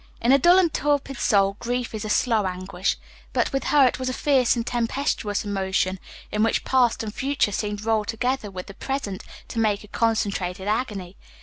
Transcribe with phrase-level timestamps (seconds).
[0.19, 2.97] In a dull and torpid soul grief is a slow anguish;
[3.33, 5.99] but with her it was a fierce and tempestuous emotion,
[6.31, 10.67] in which past and future seemed rolled together with the present to make a concentrated
[10.67, 11.17] agony.